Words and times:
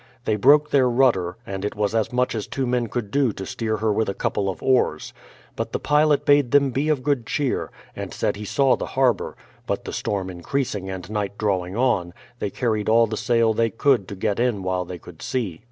They 0.25 0.35
broke 0.35 0.71
their 0.71 0.89
rudder, 0.89 1.37
and 1.45 1.63
it 1.63 1.75
was 1.75 1.93
as 1.93 2.11
much 2.11 2.33
as 2.33 2.47
two 2.47 2.65
men 2.65 2.87
could 2.87 3.11
do 3.11 3.31
to 3.33 3.45
steer 3.45 3.77
her 3.77 3.93
v/ith 3.93 4.09
a 4.09 4.15
couple 4.15 4.49
of 4.49 4.59
oars. 4.63 5.13
But 5.55 5.73
the 5.73 5.79
pilot 5.79 6.25
bade 6.25 6.49
them 6.49 6.71
be 6.71 6.89
of 6.89 7.03
good 7.03 7.27
cheer, 7.27 7.69
and 7.95 8.11
said 8.11 8.35
he 8.35 8.43
saw 8.45 8.75
the 8.75 8.87
harbour; 8.97 9.37
but 9.67 9.85
the 9.85 9.93
storm 9.93 10.31
increasing 10.31 10.89
and 10.89 11.07
night 11.11 11.37
drawing 11.37 11.77
on, 11.77 12.15
they 12.39 12.49
carried 12.49 12.89
all 12.89 13.05
the 13.05 13.15
sail 13.15 13.53
they 13.53 13.69
could 13.69 14.07
to 14.07 14.15
get 14.15 14.39
in 14.39 14.63
while 14.63 14.85
they 14.85 14.97
could 14.97 15.21
see. 15.21 15.59